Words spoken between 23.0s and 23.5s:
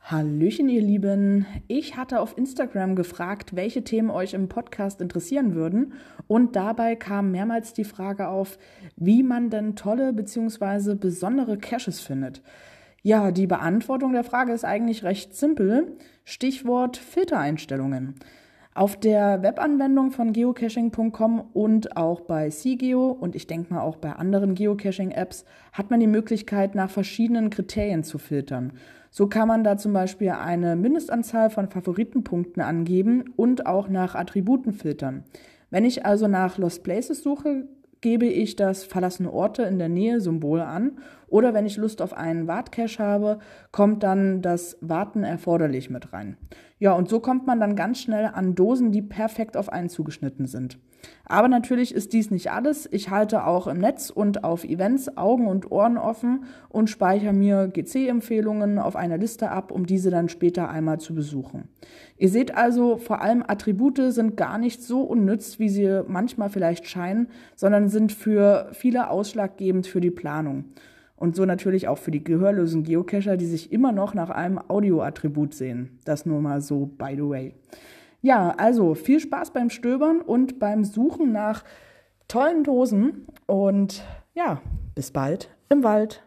und ich